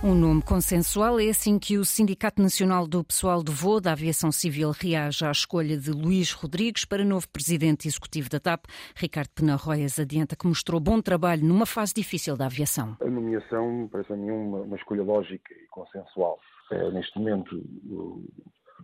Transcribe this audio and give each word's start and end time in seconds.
Um 0.00 0.14
nome 0.14 0.42
consensual 0.42 1.18
é 1.18 1.28
assim 1.28 1.58
que 1.58 1.76
o 1.76 1.84
Sindicato 1.84 2.40
Nacional 2.40 2.86
do 2.86 3.02
Pessoal 3.02 3.42
de 3.42 3.50
Voo 3.50 3.80
da 3.80 3.90
Aviação 3.90 4.30
Civil 4.30 4.70
reage 4.70 5.24
à 5.24 5.30
escolha 5.32 5.76
de 5.76 5.90
Luís 5.90 6.30
Rodrigues 6.30 6.84
para 6.84 7.04
novo 7.04 7.28
presidente 7.28 7.88
executivo 7.88 8.30
da 8.30 8.38
TAP. 8.38 8.66
Ricardo 8.94 9.30
Penarroias 9.34 9.98
adianta 9.98 10.36
que 10.36 10.46
mostrou 10.46 10.78
bom 10.78 11.02
trabalho 11.02 11.44
numa 11.44 11.66
fase 11.66 11.92
difícil 11.94 12.36
da 12.36 12.46
aviação. 12.46 12.96
A 13.00 13.10
nomeação 13.10 13.88
parece 13.90 14.12
a 14.12 14.16
mim 14.16 14.30
uma, 14.30 14.60
uma 14.60 14.76
escolha 14.76 15.02
lógica 15.02 15.52
e 15.52 15.66
consensual. 15.66 16.38
É, 16.70 16.92
neste 16.92 17.18
momento, 17.18 17.60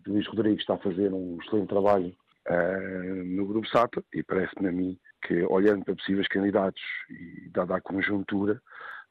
Luís 0.08 0.26
Rodrigues 0.26 0.62
está 0.62 0.74
a 0.74 0.78
fazer 0.78 1.12
um 1.12 1.38
excelente 1.40 1.68
trabalho 1.68 2.12
uh, 2.48 3.24
no 3.24 3.46
Grupo 3.46 3.68
SAP 3.68 3.98
e 4.12 4.20
parece-me 4.24 4.68
a 4.68 4.72
mim 4.72 4.98
que, 5.22 5.44
olhando 5.44 5.84
para 5.84 5.94
possíveis 5.94 6.26
candidatos 6.26 6.82
e 7.08 7.48
dada 7.50 7.76
a 7.76 7.80
conjuntura, 7.80 8.60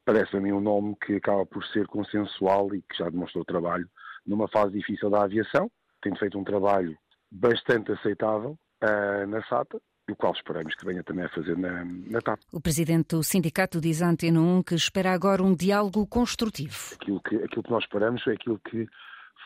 parece 0.04 0.36
a 0.36 0.40
mim 0.40 0.52
um 0.52 0.60
nome 0.60 0.96
que 1.04 1.16
acaba 1.16 1.46
por 1.46 1.64
ser 1.66 1.86
consensual 1.86 2.74
e 2.74 2.82
que 2.82 2.98
já 2.98 3.08
demonstrou 3.08 3.44
trabalho 3.44 3.88
numa 4.26 4.48
fase 4.48 4.72
difícil 4.72 5.10
da 5.10 5.24
aviação, 5.24 5.70
tem 6.02 6.14
feito 6.16 6.38
um 6.38 6.44
trabalho 6.44 6.96
bastante 7.30 7.92
aceitável 7.92 8.56
uh, 8.82 9.26
na 9.26 9.42
SATA, 9.46 9.80
o 10.10 10.16
qual 10.16 10.32
esperamos 10.32 10.74
que 10.74 10.84
venha 10.84 11.02
também 11.02 11.24
a 11.24 11.28
fazer 11.30 11.56
na, 11.56 11.84
na 11.84 12.20
TAP. 12.20 12.38
O 12.52 12.60
presidente 12.60 13.16
do 13.16 13.22
sindicato 13.22 13.80
diz 13.80 14.02
à 14.02 14.08
Antena 14.08 14.40
1 14.40 14.62
que 14.62 14.74
espera 14.74 15.12
agora 15.12 15.42
um 15.42 15.54
diálogo 15.54 16.06
construtivo. 16.06 16.94
Aquilo 16.94 17.20
que, 17.22 17.36
aquilo 17.36 17.62
que 17.62 17.70
nós 17.70 17.84
esperamos 17.84 18.26
é 18.26 18.32
aquilo 18.32 18.58
que 18.58 18.86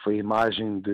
foi 0.03 0.15
a 0.15 0.19
imagem 0.19 0.81
de, 0.81 0.91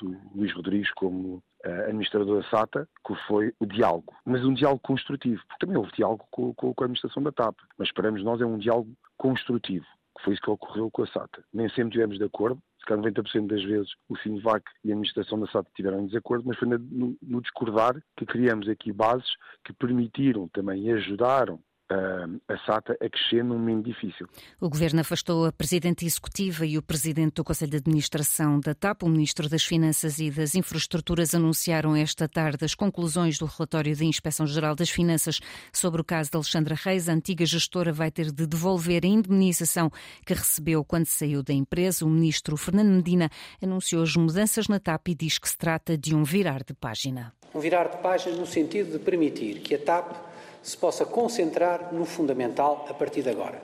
do 0.00 0.16
Luís 0.34 0.52
Rodrigues 0.54 0.92
como 0.92 1.42
administrador 1.64 2.42
da 2.42 2.48
SATA, 2.48 2.88
que 3.06 3.14
foi 3.26 3.52
o 3.58 3.66
diálogo, 3.66 4.14
mas 4.24 4.44
um 4.44 4.54
diálogo 4.54 4.80
construtivo, 4.82 5.42
porque 5.46 5.66
também 5.66 5.76
houve 5.76 5.92
diálogo 5.92 6.26
com, 6.30 6.54
com, 6.54 6.74
com 6.74 6.84
a 6.84 6.86
administração 6.86 7.22
da 7.22 7.32
TAP, 7.32 7.56
mas 7.76 7.88
esperamos 7.88 8.22
nós 8.22 8.40
é 8.40 8.46
um 8.46 8.58
diálogo 8.58 8.92
construtivo, 9.16 9.86
que 10.16 10.24
foi 10.24 10.34
isso 10.34 10.42
que 10.42 10.50
ocorreu 10.50 10.90
com 10.90 11.02
a 11.02 11.06
SATA. 11.06 11.42
Nem 11.52 11.68
sempre 11.70 11.92
tivemos 11.92 12.18
de 12.18 12.24
acordo, 12.24 12.60
se 12.78 12.86
calhar 12.86 13.04
90% 13.04 13.46
das 13.46 13.62
vezes 13.64 13.90
o 14.08 14.16
Sinvac 14.18 14.64
e 14.84 14.90
a 14.90 14.94
administração 14.94 15.40
da 15.40 15.46
SATA 15.48 15.70
tiveram 15.74 16.06
desacordo, 16.06 16.44
mas 16.46 16.56
foi 16.58 16.68
no, 16.68 17.16
no 17.20 17.40
discordar 17.40 18.00
que 18.16 18.24
criamos 18.24 18.68
aqui 18.68 18.92
bases 18.92 19.30
que 19.64 19.72
permitiram 19.72 20.48
também 20.48 20.84
e 20.84 20.92
ajudaram 20.92 21.60
a 21.90 22.56
SATA 22.66 22.96
a 23.00 23.08
crescer 23.08 23.42
num 23.42 23.58
momento 23.58 23.86
difícil. 23.86 24.28
O 24.60 24.68
Governo 24.68 25.00
afastou 25.00 25.46
a 25.46 25.52
Presidente 25.52 26.04
Executiva 26.04 26.66
e 26.66 26.76
o 26.76 26.82
Presidente 26.82 27.34
do 27.34 27.44
Conselho 27.44 27.70
de 27.70 27.76
Administração 27.78 28.60
da 28.60 28.74
TAP. 28.74 29.02
O 29.02 29.08
Ministro 29.08 29.48
das 29.48 29.64
Finanças 29.64 30.18
e 30.18 30.30
das 30.30 30.54
Infraestruturas 30.54 31.34
anunciaram 31.34 31.96
esta 31.96 32.28
tarde 32.28 32.64
as 32.64 32.74
conclusões 32.74 33.38
do 33.38 33.46
relatório 33.46 33.96
da 33.96 34.04
Inspeção-Geral 34.04 34.74
das 34.74 34.90
Finanças 34.90 35.40
sobre 35.72 36.00
o 36.00 36.04
caso 36.04 36.30
de 36.30 36.36
Alexandra 36.36 36.74
Reis. 36.74 37.08
A 37.08 37.12
antiga 37.12 37.46
gestora 37.46 37.92
vai 37.92 38.10
ter 38.10 38.30
de 38.30 38.46
devolver 38.46 39.04
a 39.04 39.08
indemnização 39.08 39.90
que 40.26 40.34
recebeu 40.34 40.84
quando 40.84 41.06
saiu 41.06 41.42
da 41.42 41.54
empresa. 41.54 42.04
O 42.04 42.10
Ministro 42.10 42.56
Fernando 42.56 42.90
Medina 42.90 43.30
anunciou 43.62 44.02
as 44.02 44.14
mudanças 44.14 44.68
na 44.68 44.78
TAP 44.78 45.08
e 45.08 45.14
diz 45.14 45.38
que 45.38 45.48
se 45.48 45.56
trata 45.56 45.96
de 45.96 46.14
um 46.14 46.22
virar 46.22 46.62
de 46.62 46.74
página. 46.74 47.32
Um 47.54 47.60
virar 47.60 47.88
de 47.88 47.96
página 48.02 48.36
no 48.36 48.46
sentido 48.46 48.92
de 48.92 48.98
permitir 48.98 49.60
que 49.60 49.74
a 49.74 49.78
TAP 49.78 50.27
se 50.62 50.76
possa 50.76 51.04
concentrar 51.04 51.92
no 51.92 52.04
fundamental 52.04 52.86
a 52.88 52.94
partir 52.94 53.22
de 53.22 53.30
agora. 53.30 53.62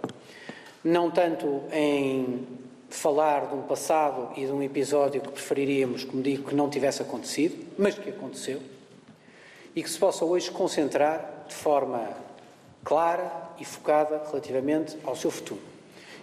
Não 0.83 1.11
tanto 1.11 1.63
em 1.73 2.47
falar 2.89 3.47
de 3.47 3.55
um 3.55 3.63
passado 3.63 4.31
e 4.37 4.47
de 4.47 4.53
um 4.53 4.63
episódio 4.63 5.21
que 5.21 5.31
preferiríamos, 5.31 6.05
como 6.05 6.23
digo, 6.23 6.49
que 6.49 6.55
não 6.55 6.71
tivesse 6.71 7.03
acontecido, 7.03 7.67
mas 7.77 7.99
que 7.99 8.11
aconteceu, 8.11 8.61
e 9.75 9.83
que 9.83 9.91
se 9.91 9.99
possa 9.99 10.25
hoje 10.25 10.51
concentrar 10.51 11.45
de 11.49 11.55
forma 11.55 12.09
clara 12.85 13.31
e 13.59 13.65
focada 13.65 14.23
relativamente 14.27 14.97
ao 15.05 15.17
seu 15.17 15.31
futuro. 15.31 15.61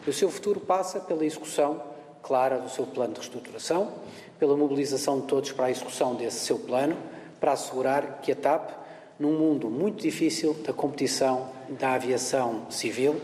E 0.06 0.10
o 0.10 0.14
seu 0.14 0.30
futuro 0.30 0.60
passa 0.60 1.00
pela 1.00 1.26
execução 1.26 1.82
clara 2.24 2.60
do 2.60 2.70
seu 2.70 2.86
plano 2.86 3.14
de 3.14 3.20
reestruturação, 3.20 3.92
pela 4.40 4.56
mobilização 4.56 5.20
de 5.20 5.28
todos 5.28 5.52
para 5.52 5.66
a 5.66 5.72
execução 5.72 6.16
desse 6.16 6.40
seu 6.40 6.58
plano, 6.58 6.96
para 7.40 7.52
assegurar 7.52 8.20
que 8.22 8.32
a 8.32 8.36
TAP 8.36 8.81
num 9.20 9.38
mundo 9.38 9.70
muito 9.70 10.02
difícil 10.02 10.54
da 10.66 10.74
competição 10.74 11.50
da 11.70 11.94
aviação 11.94 12.68
civil, 12.70 13.22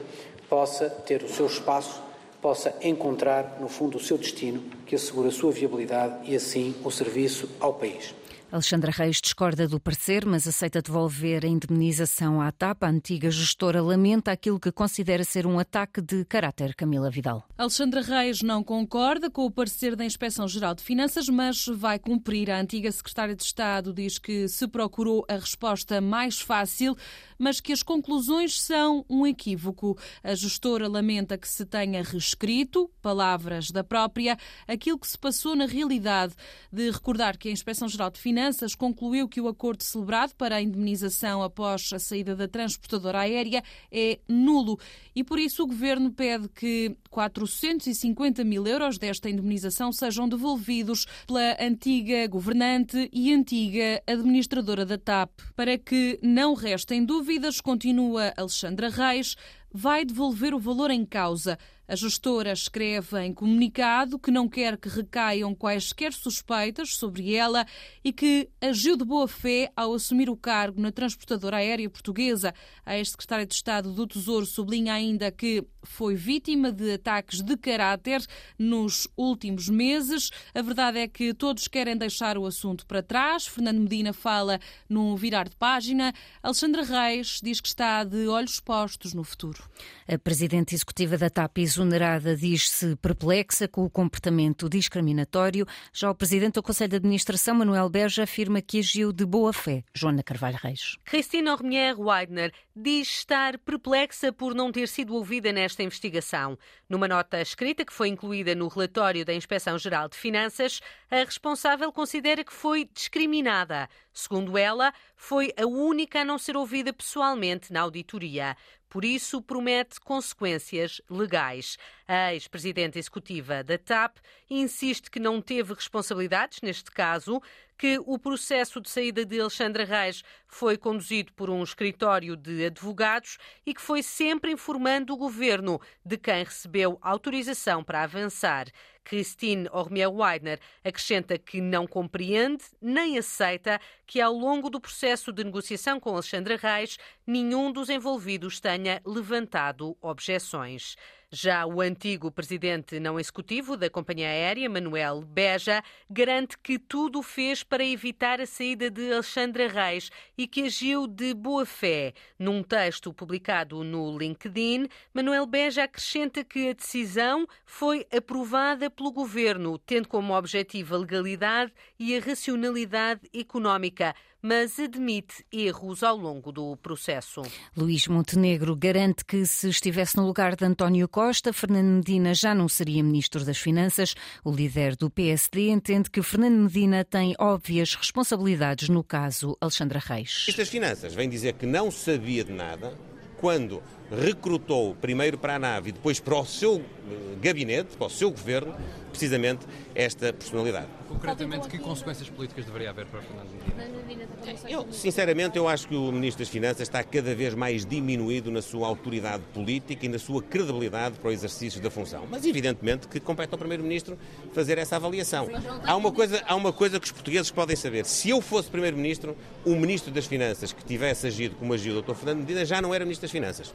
possa 0.50 0.90
ter 0.90 1.24
o 1.24 1.30
seu 1.30 1.46
espaço, 1.46 2.02
possa 2.42 2.74
encontrar, 2.82 3.58
no 3.60 3.68
fundo, 3.68 3.98
o 3.98 4.00
seu 4.00 4.18
destino, 4.18 4.62
que 4.86 4.96
assegure 4.96 5.30
a 5.30 5.32
sua 5.32 5.52
viabilidade 5.52 6.32
e, 6.32 6.36
assim, 6.36 6.76
o 6.84 6.92
serviço 6.92 7.50
ao 7.60 7.74
país. 7.74 8.14
Alexandra 8.50 8.92
Reis 8.92 9.20
discorda 9.20 9.68
do 9.68 9.78
parecer, 9.78 10.26
mas 10.26 10.48
aceita 10.48 10.82
devolver 10.82 11.44
a 11.44 11.48
indemnização 11.50 12.42
à 12.42 12.50
TAP. 12.50 12.82
A 12.82 12.88
antiga 12.88 13.30
gestora 13.30 13.82
lamenta 13.82 14.32
aquilo 14.32 14.58
que 14.58 14.72
considera 14.72 15.26
ser 15.26 15.46
um 15.46 15.60
ataque 15.60 16.02
de 16.02 16.24
caráter. 16.24 16.74
Camila 16.74 17.10
Vidal. 17.10 17.44
Alexandra 17.58 18.02
Reis 18.02 18.42
não 18.42 18.64
concorda 18.64 19.30
com 19.30 19.46
o 19.46 19.52
parecer 19.52 19.98
da 19.98 20.06
Inspeção-Geral 20.06 20.76
de 20.76 20.82
Finanças, 20.82 21.28
mas 21.28 21.66
vai 21.66 22.00
cumprir. 22.00 22.50
A 22.50 22.58
antiga 22.58 22.90
secretária 22.90 23.36
de 23.36 23.44
Estado 23.44 23.92
diz 23.92 24.18
que 24.18 24.48
se 24.48 24.66
procurou 24.66 25.26
a 25.28 25.34
resposta 25.34 26.00
mais 26.00 26.40
fácil, 26.40 26.96
mas 27.38 27.60
que 27.60 27.74
as 27.74 27.84
conclusões 27.84 28.62
são 28.62 29.06
um 29.10 29.28
equívoco. 29.28 29.98
A 30.24 30.34
gestora 30.34 30.88
lamenta 30.88 31.38
que 31.38 31.50
se 31.50 31.66
tenha 31.66 32.02
reescrito, 32.02 32.90
palavras 33.02 33.72
da 33.72 33.84
própria, 33.84 34.38
aquilo 34.66 34.98
que 34.98 35.08
se 35.08 35.18
passou 35.18 35.54
na 35.54 35.66
realidade. 35.66 36.34
De 36.72 36.90
recordar 36.90 37.38
que 37.38 37.50
a 37.50 37.52
Inspeção-Geral 37.52 38.10
de 38.10 38.20
Finanças 38.20 38.37
Finanças 38.38 38.76
concluiu 38.76 39.28
que 39.28 39.42
o 39.42 39.48
acordo 39.48 39.82
celebrado 39.82 40.36
para 40.36 40.58
a 40.58 40.62
indemnização 40.62 41.42
após 41.42 41.92
a 41.92 41.98
saída 41.98 42.36
da 42.36 42.48
transportadora 42.48 43.22
aérea 43.22 43.64
é 43.92 44.20
nulo 44.28 44.80
e 45.16 45.24
por 45.24 45.40
isso 45.40 45.64
o 45.64 45.68
governo 45.68 46.12
pede 46.12 46.48
que 46.50 46.96
450 47.10 48.44
mil 48.44 48.68
euros 48.68 49.00
desta 49.00 49.28
indemnização 49.28 49.92
sejam 49.92 50.30
devolvidos 50.30 51.08
pela 51.26 51.58
antiga 51.60 52.28
governante 52.28 53.10
e 53.12 53.34
antiga 53.34 54.04
administradora 54.06 54.86
da 54.86 55.00
TAP. 55.00 55.32
Para 55.56 55.76
que 55.76 56.20
não 56.22 56.54
restem 56.54 57.04
dúvidas, 57.04 57.60
continua 57.60 58.36
Alexandra 58.38 58.90
Reis, 58.90 59.36
vai 59.78 60.04
devolver 60.04 60.56
o 60.56 60.60
valor 60.60 60.90
em 60.90 61.06
causa. 61.06 61.56
A 61.88 61.96
gestora 61.96 62.52
escreve 62.52 63.18
em 63.24 63.32
comunicado 63.32 64.20
que 64.20 64.30
não 64.30 64.50
quer 64.50 64.76
que 64.76 64.90
recaiam 64.90 65.56
quaisquer 65.56 66.12
suspeitas 66.12 66.96
sobre 66.96 67.34
ela 67.34 67.66
e 68.04 68.12
que 68.12 68.50
agiu 68.60 68.98
de 68.98 69.06
boa 69.06 69.26
fé 69.26 69.72
ao 69.74 69.94
assumir 69.94 70.30
o 70.30 70.36
cargo 70.36 70.82
na 70.82 70.92
transportadora 70.92 71.58
aérea 71.58 71.90
portuguesa. 71.90 72.54
A 72.86 72.98
ex-secretária 72.98 73.46
de 73.46 73.54
Estado 73.54 73.94
do 73.94 74.06
Tesouro 74.06 74.46
sublinha 74.46 74.96
ainda 74.96 75.32
que 75.32 75.64
foi 75.82 76.14
vítima 76.16 76.74
de 76.74 76.92
ataques 76.92 77.42
de 77.42 77.56
caráter 77.56 78.22
nos 78.60 79.08
últimos 79.16 79.70
meses. 79.70 80.30
A 80.54 80.62
verdade 80.62 81.00
é 81.00 81.08
que 81.08 81.34
todos 81.34 81.70
querem 81.70 81.96
deixar 81.96 82.38
o 82.38 82.46
assunto 82.46 82.86
para 82.86 83.02
trás. 83.02 83.48
Fernando 83.48 83.80
Medina 83.80 84.12
fala 84.12 84.60
num 84.90 85.16
virar 85.16 85.48
de 85.48 85.56
página. 85.56 86.12
Alexandra 86.44 86.84
Reis 86.84 87.40
diz 87.42 87.62
que 87.62 87.68
está 87.70 88.04
de 88.04 88.28
olhos 88.28 88.60
postos 88.60 89.14
no 89.14 89.24
futuro. 89.24 89.67
A 90.08 90.18
presidente 90.18 90.74
executiva 90.74 91.18
da 91.18 91.30
TAP 91.30 91.58
exonerada 91.58 92.36
diz-se 92.36 92.96
perplexa 92.96 93.68
com 93.68 93.84
o 93.84 93.90
comportamento 93.90 94.70
discriminatório. 94.70 95.66
Já 95.92 96.10
o 96.10 96.16
presidente 96.16 96.54
do 96.54 96.64
Conselho 96.64 96.92
de 96.92 96.96
Administração, 96.96 97.56
Manuel 97.56 97.90
Berja, 97.90 98.24
afirma 98.24 98.62
que 98.62 98.80
agiu 98.80 99.12
de 99.12 99.26
boa 99.26 99.52
fé. 99.52 99.84
Joana 99.94 100.24
Carvalho 100.24 100.58
Reis. 100.62 100.96
Cristina 101.04 101.52
Ormier 101.52 102.00
Weidner 102.00 102.54
diz 102.76 103.10
estar 103.10 103.58
perplexa 103.58 104.32
por 104.32 104.56
não 104.56 104.72
ter 104.72 104.88
sido 104.88 105.14
ouvida 105.14 105.52
nesta 105.52 105.84
investigação. 105.84 106.58
Numa 106.88 107.08
nota 107.08 107.42
escrita 107.42 107.84
que 107.84 107.94
foi 107.94 108.08
incluída 108.08 108.56
no 108.56 108.68
relatório 108.68 109.26
da 109.26 109.34
Inspeção-Geral 109.34 110.08
de 110.08 110.18
Finanças, 110.18 110.80
a 111.12 111.18
responsável 111.18 111.92
considera 111.92 112.44
que 112.44 112.54
foi 112.54 112.90
discriminada. 112.94 113.90
Segundo 114.14 114.58
ela, 114.58 114.94
foi 115.16 115.54
a 115.58 115.66
única 115.66 116.22
a 116.22 116.26
não 116.26 116.38
ser 116.38 116.56
ouvida 116.56 116.94
pessoalmente 116.94 117.74
na 117.74 117.82
auditoria. 117.82 118.56
Por 118.90 119.04
isso, 119.04 119.42
promete 119.42 120.00
consequências 120.00 121.02
legais. 121.10 121.78
A 122.08 122.34
ex-presidente 122.34 122.98
executiva 122.98 123.64
da 123.64 123.78
TAP 123.78 124.18
insiste 124.50 125.12
que 125.12 125.20
não 125.20 125.42
teve 125.42 125.74
responsabilidades 125.74 126.62
neste 126.62 126.90
caso, 126.90 127.42
que 127.78 128.00
o 128.06 128.18
processo 128.18 128.82
de 128.82 128.90
saída 128.90 129.26
de 129.26 129.40
Alexandra 129.40 129.86
Reis 129.86 130.24
foi 130.48 130.78
conduzido 130.78 131.32
por 131.34 131.50
um 131.50 131.62
escritório 131.64 132.36
de 132.36 132.66
advogados 132.66 133.38
e 133.66 133.74
que 133.74 133.82
foi 133.82 134.02
sempre 134.02 134.52
informando 134.52 135.14
o 135.14 135.18
governo 135.18 135.80
de 136.04 136.18
quem 136.18 136.44
recebeu 136.44 136.98
autorização 137.02 137.84
para 137.84 138.04
avançar. 138.04 138.68
Christine 139.04 139.70
Ormier-Weidner 139.72 140.60
acrescenta 140.84 141.38
que 141.38 141.62
não 141.62 141.88
compreende 141.88 142.66
nem 142.82 143.18
aceita 143.18 143.80
que, 144.06 144.20
ao 144.20 144.34
longo 144.34 144.70
do 144.70 144.82
processo 144.82 145.32
de 145.32 145.46
negociação 145.46 145.98
com 145.98 146.10
Alexandra 146.10 146.58
Reis, 146.58 146.98
nenhum 147.26 147.72
dos 147.72 147.90
envolvidos 147.90 148.60
tenha 148.60 149.02
levantado 149.06 149.96
objeções. 150.02 150.98
Já 151.30 151.66
o 151.66 151.82
antigo 151.82 152.32
presidente 152.32 153.02
não 153.02 153.20
executivo 153.20 153.76
da 153.76 153.90
companhia 153.90 154.30
aérea, 154.30 154.70
Manuel 154.70 155.22
Beja, 155.24 155.84
garante 156.10 156.58
que 156.58 156.80
tudo 156.80 157.22
fez 157.22 157.64
para 157.64 157.84
evitar 157.84 158.40
a 158.40 158.46
saída 158.46 158.90
de 158.90 159.12
Alexandra 159.12 159.68
Reis 159.68 160.10
e 160.38 160.48
que 160.48 160.64
agiu 160.64 161.06
de 161.06 161.34
boa 161.34 161.66
fé. 161.66 162.14
Num 162.40 162.64
texto 162.64 163.12
publicado 163.12 163.84
no 163.84 164.18
LinkedIn, 164.18 164.88
Manuel 165.14 165.46
Beja 165.46 165.84
acrescenta 165.84 166.46
que 166.46 166.70
a 166.70 166.74
decisão 166.74 167.46
foi 167.66 168.08
aprovada 168.10 168.90
pelo 168.90 169.12
governo, 169.12 169.78
tendo 169.80 170.08
como 170.08 170.34
objetivo 170.34 170.96
a 170.96 171.00
legalidade 171.00 171.74
e 172.00 172.16
a 172.16 172.22
racionalidade 172.22 173.30
económica 173.34 174.16
mas 174.42 174.80
admite 174.80 175.46
erros 175.52 176.04
ao 176.04 176.16
longo 176.16 176.52
do 176.52 176.76
processo. 176.78 177.42
Luís 177.76 178.08
Montenegro 178.08 178.76
garante 178.76 179.26
que 179.26 179.46
se 179.46 179.70
estivesse 179.70 180.18
no 180.18 180.26
lugar 180.26 180.56
de 180.56 180.66
António 180.66 181.08
Costa, 181.08 181.52
Fernando 181.52 181.98
Medina 181.98 182.34
já 182.34 182.54
não 182.54 182.68
seria 182.68 183.04
ministro 183.04 183.44
das 183.44 183.58
Finanças. 183.58 184.16
O 184.44 184.52
líder 184.52 184.96
do 184.96 185.10
PSD 185.10 185.70
entende 185.70 186.10
que 186.10 186.22
Fernando 186.22 186.64
Medina 186.64 187.04
tem 187.04 187.36
óbvias 187.40 187.96
responsabilidades 187.96 188.90
no 188.90 189.04
caso 189.04 189.58
Alexandra 189.60 190.00
Reis. 190.00 190.46
Estas 190.48 190.70
finanças 190.70 191.14
vem 191.14 191.30
dizer 191.30 191.54
que 191.54 191.66
não 191.66 191.92
sabia 191.92 192.44
de 192.44 192.52
nada 192.52 192.98
quando 193.38 193.82
recrutou 194.12 194.96
primeiro 194.96 195.38
para 195.38 195.56
a 195.56 195.60
nave 195.60 195.90
e 195.90 195.92
depois 195.92 196.20
para 196.20 196.40
o 196.40 196.46
seu 196.46 196.78
eh, 196.78 197.36
gabinete, 197.40 197.96
para 197.96 198.08
o 198.08 198.10
seu 198.10 198.32
governo, 198.32 198.76
precisamente 199.10 199.66
esta 199.94 200.34
personalidade. 200.34 200.88
Concretamente, 201.08 201.68
que 201.68 201.78
consequências 201.78 202.30
políticas 202.30 202.66
deveria 202.66 202.90
haver 202.90 203.06
para 203.06 203.22
Fernando 203.22 203.50
Medina? 203.52 204.28
Eu, 204.68 204.92
sinceramente, 204.92 205.58
eu 205.58 205.68
acho 205.68 205.88
que 205.88 205.96
o 205.96 206.12
Ministro 206.12 206.44
das 206.44 206.50
Finanças 206.50 206.82
está 206.82 207.04
cada 207.04 207.34
vez 207.34 207.54
mais 207.54 207.86
diminuído 207.86 208.52
na 208.52 208.62
sua 208.62 208.88
autoridade 208.88 209.44
política 209.54 210.06
e 210.06 210.10
na 210.10 210.20
sua 210.20 210.42
credibilidade 210.42 211.18
para 211.20 211.30
o 211.30 211.32
exercício 211.32 211.82
da 211.82 211.90
função. 211.90 212.28
Mas, 212.30 212.46
evidentemente, 212.46 213.08
que 213.08 213.20
compete 213.20 213.52
ao 213.52 213.58
Primeiro-Ministro 213.58 214.18
fazer 214.54 214.78
essa 214.78 214.96
avaliação. 214.98 215.48
Há 215.84 215.96
uma, 215.96 216.12
coisa, 216.12 216.44
há 216.46 216.56
uma 216.56 216.74
coisa 216.74 217.00
que 217.00 217.06
os 217.06 217.12
portugueses 217.12 217.52
podem 217.52 217.76
saber. 217.76 218.06
Se 218.06 218.30
eu 218.30 218.42
fosse 218.42 218.70
Primeiro-Ministro, 218.70 219.36
o 219.66 219.76
Ministro 219.76 220.12
das 220.12 220.26
Finanças 220.26 220.74
que 220.74 220.84
tivesse 220.84 221.28
agido 221.28 221.56
como 221.56 221.74
agiu 221.74 221.98
o 221.98 222.02
Dr. 222.02 222.14
Fernando 222.14 222.40
Medina 222.40 222.66
já 222.66 222.82
não 222.82 222.94
era 222.94 223.06
Ministro 223.06 223.24
das 223.24 223.32
Finanças. 223.32 223.74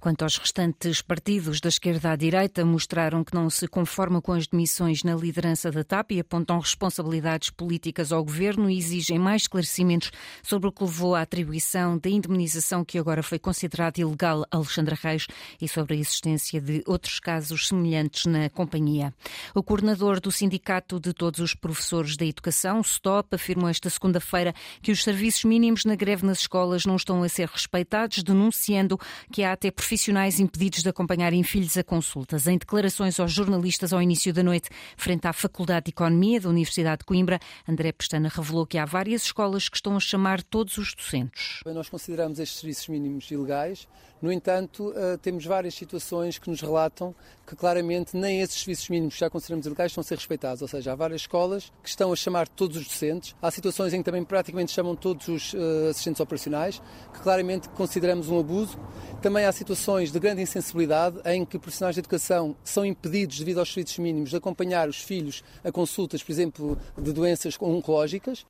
Quanto 0.00 0.22
aos 0.22 0.38
restantes 0.38 1.02
partidos 1.02 1.60
da 1.60 1.68
esquerda 1.68 2.12
à 2.12 2.16
direita, 2.16 2.64
mostraram 2.64 3.22
que 3.22 3.34
não 3.34 3.50
se 3.50 3.68
conformam 3.68 4.22
com 4.22 4.32
as 4.32 4.46
demissões 4.46 5.04
na 5.04 5.14
liderança 5.14 5.70
da 5.70 5.84
TAP 5.84 6.12
e 6.12 6.20
apontam 6.20 6.58
responsabilidades 6.58 7.50
políticas 7.50 8.10
ao 8.10 8.24
governo 8.24 8.70
e 8.70 8.78
exigem 8.78 9.18
mais 9.18 9.42
esclarecimentos 9.42 10.10
sobre 10.42 10.70
o 10.70 10.72
que 10.72 10.82
levou 10.82 11.14
à 11.14 11.20
atribuição 11.20 11.98
da 11.98 12.08
indemnização 12.08 12.82
que 12.82 12.98
agora 12.98 13.22
foi 13.22 13.38
considerada 13.38 14.00
ilegal 14.00 14.46
a 14.50 14.56
Alexandra 14.56 14.96
Reis 14.98 15.26
e 15.60 15.68
sobre 15.68 15.94
a 15.94 15.98
existência 15.98 16.62
de 16.62 16.82
outros 16.86 17.20
casos 17.20 17.68
semelhantes 17.68 18.24
na 18.24 18.48
companhia. 18.48 19.12
O 19.54 19.62
coordenador 19.62 20.18
do 20.18 20.32
Sindicato 20.32 20.98
de 20.98 21.12
Todos 21.12 21.40
os 21.40 21.54
Professores 21.54 22.16
da 22.16 22.24
Educação, 22.24 22.82
STOP, 22.82 23.34
afirmou 23.34 23.68
esta 23.68 23.90
segunda-feira 23.90 24.54
que 24.80 24.92
os 24.92 25.04
serviços 25.04 25.44
mínimos 25.44 25.84
na 25.84 25.94
greve 25.94 26.24
nas 26.24 26.38
escolas 26.38 26.86
não 26.86 26.96
estão 26.96 27.22
a 27.22 27.28
ser 27.28 27.48
respeitados, 27.48 28.22
denunciando 28.22 28.98
que 29.30 29.42
há 29.42 29.52
até 29.52 29.70
profissionais 29.90 30.38
impedidos 30.38 30.84
de 30.84 30.88
acompanharem 30.88 31.42
filhos 31.42 31.76
a 31.76 31.82
consultas. 31.82 32.46
Em 32.46 32.56
declarações 32.56 33.18
aos 33.18 33.32
jornalistas 33.32 33.92
ao 33.92 34.00
início 34.00 34.32
da 34.32 34.40
noite, 34.40 34.70
frente 34.96 35.26
à 35.26 35.32
Faculdade 35.32 35.86
de 35.86 35.90
Economia 35.90 36.40
da 36.40 36.48
Universidade 36.48 37.00
de 37.00 37.06
Coimbra, 37.06 37.40
André 37.68 37.90
Pestana 37.90 38.28
revelou 38.32 38.64
que 38.64 38.78
há 38.78 38.84
várias 38.84 39.24
escolas 39.24 39.68
que 39.68 39.74
estão 39.74 39.96
a 39.96 40.00
chamar 40.00 40.44
todos 40.44 40.78
os 40.78 40.94
docentes. 40.94 41.58
Nós 41.66 41.88
consideramos 41.88 42.38
estes 42.38 42.60
serviços 42.60 42.86
mínimos 42.86 43.28
ilegais, 43.32 43.88
no 44.22 44.30
entanto, 44.30 44.92
eh, 44.94 45.16
temos 45.16 45.46
várias 45.46 45.74
situações 45.74 46.38
que 46.38 46.50
nos 46.50 46.60
relatam 46.60 47.14
que 47.46 47.56
claramente 47.56 48.16
nem 48.16 48.42
esses 48.42 48.60
serviços 48.60 48.88
mínimos 48.90 49.14
que 49.14 49.20
já 49.20 49.30
consideramos 49.30 49.66
ilegais 49.66 49.90
estão 49.90 50.02
a 50.02 50.04
ser 50.04 50.16
respeitados. 50.16 50.60
Ou 50.60 50.68
seja, 50.68 50.92
há 50.92 50.94
várias 50.94 51.22
escolas 51.22 51.72
que 51.82 51.88
estão 51.88 52.12
a 52.12 52.16
chamar 52.16 52.46
todos 52.46 52.76
os 52.76 52.84
docentes. 52.84 53.34
Há 53.40 53.50
situações 53.50 53.94
em 53.94 53.98
que 53.98 54.04
também 54.04 54.22
praticamente 54.22 54.72
chamam 54.72 54.94
todos 54.94 55.26
os 55.26 55.54
uh, 55.54 55.88
assistentes 55.90 56.20
operacionais, 56.20 56.82
que 57.12 57.20
claramente 57.20 57.68
consideramos 57.70 58.28
um 58.28 58.38
abuso. 58.38 58.78
Também 59.22 59.46
há 59.46 59.52
situações 59.52 59.79
de 60.12 60.20
grande 60.20 60.42
insensibilidade 60.42 61.18
em 61.24 61.42
que 61.44 61.58
profissionais 61.58 61.94
de 61.94 62.00
educação 62.00 62.54
são 62.62 62.84
impedidos, 62.84 63.38
devido 63.38 63.60
aos 63.60 63.72
serviços 63.72 63.98
mínimos, 63.98 64.28
de 64.28 64.36
acompanhar 64.36 64.88
os 64.88 65.00
filhos 65.00 65.42
a 65.64 65.72
consultas, 65.72 66.22
por 66.22 66.32
exemplo, 66.32 66.78
de 66.98 67.12
doenças 67.12 67.56
oncológicas. 67.58 68.44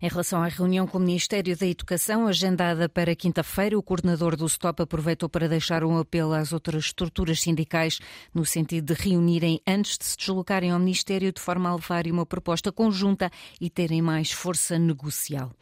Em 0.00 0.08
relação 0.08 0.42
à 0.42 0.48
reunião 0.48 0.86
com 0.86 0.98
o 0.98 1.00
Ministério 1.00 1.56
da 1.56 1.66
Educação, 1.66 2.26
agendada 2.26 2.88
para 2.88 3.14
quinta-feira, 3.14 3.78
o 3.78 3.82
coordenador 3.82 4.36
do 4.36 4.48
STOP 4.48 4.82
aproveitou 4.82 5.28
para 5.28 5.48
deixar 5.48 5.84
um 5.84 5.98
apelo 5.98 6.32
às 6.32 6.52
outras 6.52 6.86
estruturas 6.86 7.40
sindicais 7.40 7.98
no 8.34 8.44
sentido 8.44 8.94
de 8.94 9.02
reunirem 9.02 9.60
antes 9.66 9.98
de 9.98 10.04
se 10.04 10.16
deslocarem 10.16 10.70
ao 10.70 10.78
Ministério 10.78 11.32
de 11.32 11.40
forma 11.40 11.70
a 11.70 11.74
levarem 11.74 12.12
uma 12.12 12.26
proposta 12.26 12.70
conjunta 12.70 13.30
e 13.60 13.70
terem 13.70 14.02
mais 14.02 14.30
força 14.30 14.78
negocial. 14.78 15.52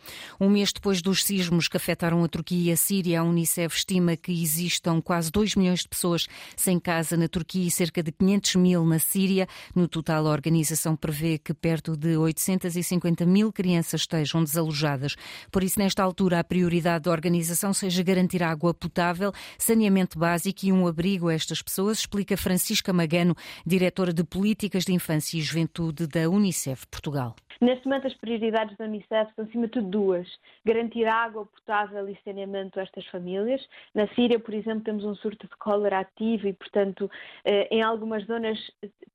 Um 0.41 0.49
mês 0.49 0.73
depois 0.73 1.01
dos 1.01 1.25
sismos 1.25 1.69
que 1.69 1.77
afetaram 1.77 2.23
a 2.25 2.29
Turquia 2.29 2.71
e 2.71 2.73
a 2.73 2.77
Síria, 2.77 3.21
a 3.21 3.25
Unicef 3.25 3.77
estima 3.77 4.17
que 4.17 4.33
existam 4.33 5.01
quase 5.01 5.31
2 5.31 5.57
milhões 5.57 5.81
de 5.81 5.89
pessoas 5.89 6.27
sem 6.57 6.79
casa 6.79 7.17
na 7.17 7.29
Turquia 7.29 7.67
e 7.67 7.71
cerca 7.71 8.03
de 8.03 8.13
500 8.13 8.57
mil 8.57 8.85
na 8.85 8.99
Síria. 8.99 9.47
No 9.75 9.89
total, 9.89 10.27
a 10.27 10.31
organização 10.31 10.97
prevê 10.97 11.39
que 11.39 11.55
perto 11.55 11.97
de 11.97 12.17
850 12.17 13.25
mil 13.25 13.53
crianças 13.53 14.02
estejam 14.03 14.45
desalojadas. 14.45 15.17
Por 15.51 15.63
isso, 15.63 15.79
nesta 15.79 16.03
altura, 16.03 16.39
a 16.39 16.45
prioridade 16.45 17.05
da 17.05 17.11
organização 17.11 17.73
seja 17.73 18.03
garantir 18.03 18.43
água 18.43 18.73
potável, 18.73 19.33
saneamento 19.59 20.19
básico 20.19 20.67
e 20.67 20.73
um 20.73 20.87
abrigo 20.87 21.29
a 21.29 21.35
estas 21.35 21.63
pessoas, 21.63 21.99
explica 21.99 22.37
Francisca 22.37 22.93
Magano, 22.93 23.35
diretora 23.67 24.13
de 24.13 24.25
Políticas 24.25 24.85
de 24.85 24.93
Infância 24.93 25.39
e 25.39 25.43
Juventude 25.43 26.07
da 26.07 26.29
Unicef 26.29 26.87
Portugal. 26.87 27.35
Neste 27.61 27.87
momento, 27.87 28.09
as 28.09 28.15
prioridades 28.15 28.77
da 28.77 28.87
Unicef 28.87 29.33
são, 29.37 29.45
acima 29.45 29.67
de 29.67 29.73
tudo, 29.73 29.89
duas: 29.89 30.27
garantir 30.65 31.07
água 31.07 31.47
potável 31.47 32.09
e 32.09 32.19
saneamento 32.25 32.81
a 32.81 32.83
estas 32.83 33.07
famílias. 33.07 33.65
Na 33.95 34.09
Síria, 34.15 34.41
por 34.41 34.53
exemplo, 34.53 34.83
temos 34.83 35.05
um 35.05 35.15
surto 35.15 35.47
de 35.47 35.57
cólera 35.57 36.01
ativo 36.01 36.49
e, 36.49 36.53
portanto, 36.53 37.09
eh, 37.45 37.69
em 37.71 37.81
algumas 37.81 38.27
zonas 38.27 38.59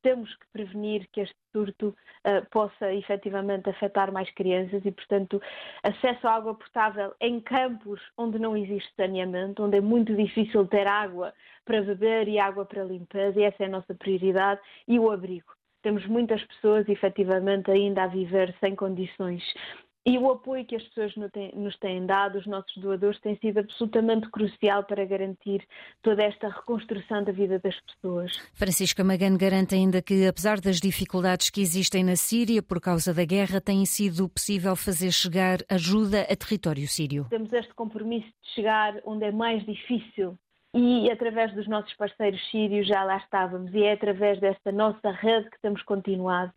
temos 0.02 0.34
que 0.36 0.46
prevenir 0.52 1.08
que 1.12 1.22
este 1.22 1.36
surto 1.52 1.96
eh, 2.24 2.42
possa 2.52 2.94
efetivamente 2.94 3.70
afetar 3.70 4.12
mais 4.12 4.30
crianças 4.32 4.86
e, 4.86 4.92
portanto, 4.92 5.42
acesso 5.84 6.28
à 6.28 6.36
água 6.36 6.56
potável 6.56 7.14
em 7.20 7.40
campos 7.40 8.00
onde 8.18 8.40
não 8.40 8.56
existe 8.56 8.90
saneamento, 8.96 9.64
onde 9.64 9.78
é 9.78 9.82
muito 9.82 10.16
difícil 10.16 10.68
ter 10.68 10.88
água 10.88 11.34
para 11.66 11.82
beber 11.82 12.28
e 12.28 12.40
água 12.40 12.66
para 12.66 12.84
limpeza, 12.84 13.40
e 13.40 13.44
essa 13.44 13.64
é 13.64 13.66
a 13.66 13.70
nossa 13.70 13.94
prioridade, 13.96 14.62
e 14.88 15.00
o 15.00 15.12
abrigo. 15.12 15.52
Temos 15.82 16.06
muitas 16.06 16.44
pessoas, 16.44 16.88
efetivamente, 16.90 17.72
ainda 17.72 18.04
a 18.04 18.08
viver 18.08 18.56
sem 18.60 18.76
condições 18.76 19.44
e 20.08 20.18
o 20.18 20.32
apoio 20.32 20.64
que 20.64 20.78
as 20.78 20.84
pessoas 20.84 21.14
nos 21.54 21.78
têm 21.80 22.06
dado, 22.06 22.38
os 22.38 22.48
nossos 22.48 22.74
doadores, 22.78 23.20
tem 23.20 23.38
sido 23.40 23.60
absolutamente 23.60 24.30
crucial 24.30 24.86
para 24.86 25.04
garantir 25.04 25.68
toda 26.02 26.24
esta 26.24 26.48
reconstrução 26.48 27.26
da 27.26 27.34
vida 27.34 27.60
das 27.60 27.78
pessoas. 27.82 28.32
Francisca 28.54 29.04
Magano 29.04 29.38
garante 29.38 29.76
ainda 29.76 30.02
que, 30.02 30.26
apesar 30.26 30.62
das 30.62 30.80
dificuldades 30.80 31.50
que 31.50 31.60
existem 31.60 32.06
na 32.06 32.16
Síria 32.16 32.64
por 32.64 32.80
causa 32.80 33.14
da 33.14 33.26
guerra, 33.26 33.60
tem 33.60 33.86
sido 33.86 34.30
possível 34.30 34.78
fazer 34.78 35.12
chegar 35.12 35.60
ajuda 35.70 36.22
a 36.22 36.36
território 36.38 36.88
sírio. 36.88 37.26
Temos 37.30 37.52
este 37.52 37.74
compromisso 37.74 38.28
de 38.44 38.50
chegar 38.56 39.02
onde 39.04 39.26
é 39.26 39.32
mais 39.34 39.66
difícil 39.66 40.38
e 40.74 41.12
através 41.12 41.54
dos 41.54 41.68
nossos 41.68 41.94
parceiros 41.96 42.40
sírios 42.50 42.88
já 42.88 43.04
lá 43.04 43.18
estávamos 43.18 43.74
e 43.74 43.84
é 43.84 43.94
através 43.94 44.40
desta 44.40 44.72
nossa 44.72 45.12
rede 45.12 45.50
que 45.50 45.60
temos 45.62 45.82
continuado. 45.84 46.54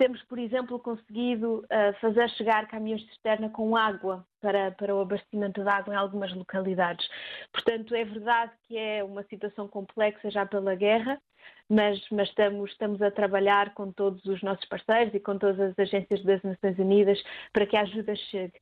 Temos, 0.00 0.22
por 0.22 0.38
exemplo, 0.38 0.78
conseguido 0.78 1.58
uh, 1.58 1.92
fazer 2.00 2.30
chegar 2.30 2.66
caminhões 2.68 3.02
de 3.02 3.08
cisterna 3.08 3.50
com 3.50 3.76
água 3.76 4.26
para, 4.40 4.70
para 4.70 4.96
o 4.96 5.00
abastecimento 5.02 5.62
de 5.62 5.68
água 5.68 5.92
em 5.92 5.96
algumas 5.98 6.34
localidades. 6.34 7.06
Portanto, 7.52 7.94
é 7.94 8.02
verdade 8.02 8.50
que 8.62 8.78
é 8.78 9.04
uma 9.04 9.22
situação 9.24 9.68
complexa 9.68 10.30
já 10.30 10.46
pela 10.46 10.74
guerra, 10.74 11.20
mas, 11.68 12.00
mas 12.10 12.30
estamos, 12.30 12.70
estamos 12.70 13.02
a 13.02 13.10
trabalhar 13.10 13.74
com 13.74 13.92
todos 13.92 14.24
os 14.24 14.42
nossos 14.42 14.64
parceiros 14.70 15.12
e 15.14 15.20
com 15.20 15.36
todas 15.36 15.60
as 15.60 15.78
agências 15.78 16.24
das 16.24 16.42
Nações 16.42 16.78
Unidas 16.78 17.22
para 17.52 17.66
que 17.66 17.76
a 17.76 17.82
ajuda 17.82 18.16
chegue. 18.16 18.58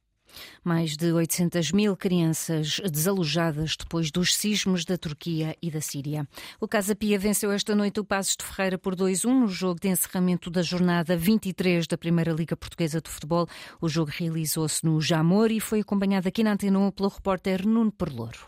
Mais 0.65 0.97
de 0.97 1.13
800 1.13 1.73
mil 1.73 1.97
crianças 1.97 2.81
desalojadas 2.91 3.77
depois 3.77 4.11
dos 4.11 4.35
sismos 4.35 4.85
da 4.85 4.97
Turquia 4.97 5.57
e 5.61 5.71
da 5.71 5.81
Síria. 5.81 6.27
O 6.61 6.69
Casa 6.69 6.95
Pia 6.95 7.19
venceu 7.19 7.51
esta 7.51 7.75
noite 7.75 8.01
o 8.01 8.05
Passos 8.05 8.37
de 8.37 8.45
Ferreira 8.45 8.79
por 8.79 8.95
2-1 8.95 9.27
no 9.27 9.49
jogo 9.49 9.81
de 9.81 9.89
encerramento 9.89 10.51
da 10.51 10.63
jornada 10.63 11.17
23 11.17 11.87
da 11.87 11.99
Primeira 11.99 12.33
Liga 12.33 12.57
Portuguesa 12.57 13.01
de 13.01 13.11
Futebol. 13.11 13.49
O 13.81 13.89
jogo 13.89 14.11
realizou-se 14.15 14.85
no 14.85 15.01
Jamor 15.01 15.51
e 15.51 15.61
foi 15.61 15.81
acompanhado 15.81 16.29
aqui 16.29 16.45
na 16.45 16.53
Antena 16.53 16.79
pelo 16.93 17.09
repórter 17.09 17.67
Nuno 17.67 17.91
Perlouro. 17.91 18.47